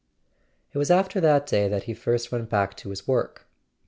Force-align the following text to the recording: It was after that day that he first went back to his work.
It 0.73 0.79
was 0.79 0.89
after 0.89 1.21
that 1.21 1.45
day 1.45 1.67
that 1.67 1.83
he 1.83 1.93
first 1.93 2.31
went 2.31 2.49
back 2.49 2.75
to 2.77 2.89
his 2.89 3.07
work. 3.07 3.45